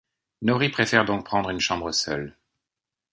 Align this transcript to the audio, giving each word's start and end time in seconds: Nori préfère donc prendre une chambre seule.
Nori 0.41 0.69
préfère 0.69 1.05
donc 1.05 1.25
prendre 1.25 1.51
une 1.51 1.59
chambre 1.59 1.91
seule. 1.91 2.35